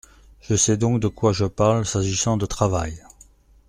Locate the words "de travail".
2.35-3.03